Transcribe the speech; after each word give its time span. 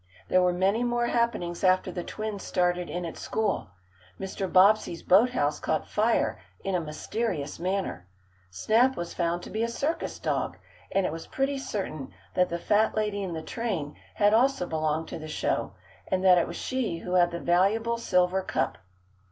There 0.29 0.41
were 0.41 0.51
many 0.51 0.83
more 0.83 1.05
happenings 1.05 1.63
after 1.63 1.91
the 1.91 2.03
twins 2.03 2.41
started 2.41 2.89
in 2.89 3.05
at 3.05 3.17
school. 3.17 3.69
Mr. 4.19 4.51
Bobbsey's 4.51 5.03
boathouse 5.03 5.59
caught 5.59 5.87
fire 5.87 6.39
in 6.63 6.73
a 6.73 6.79
mysterious 6.81 7.59
manner. 7.59 8.07
Snap 8.49 8.97
was 8.97 9.13
found 9.13 9.43
to 9.43 9.51
be 9.51 9.61
a 9.61 9.67
circus 9.67 10.17
dog, 10.17 10.57
and 10.91 11.05
it 11.05 11.11
was 11.11 11.27
pretty 11.27 11.59
certain 11.59 12.11
that 12.33 12.49
the 12.49 12.57
fat 12.57 12.95
lady 12.95 13.21
in 13.21 13.33
the 13.33 13.43
train 13.43 13.95
had 14.15 14.33
also 14.33 14.65
belonged 14.65 15.07
to 15.09 15.19
the 15.19 15.27
show, 15.27 15.73
and 16.07 16.23
that 16.23 16.39
it 16.39 16.47
was 16.47 16.55
she 16.57 16.97
who 16.97 17.13
had 17.13 17.29
the 17.29 17.39
valuable 17.39 17.99
silver 17.99 18.41
cup. 18.41 18.79